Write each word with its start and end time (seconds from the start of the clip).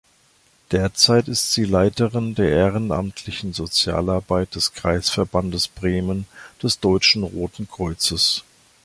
Derzeit 0.71 1.27
ist 1.27 1.51
sie 1.53 1.63
Leiterin 1.63 2.33
der 2.33 2.49
ehrenamtlichen 2.49 3.53
Sozialarbeit 3.53 4.55
des 4.55 4.73
Kreisverbandes 4.73 5.67
Bremen 5.67 6.25
des 6.63 6.79
Deutschen 6.79 7.21
Roten 7.21 7.69
Kreuzes. 7.69 8.43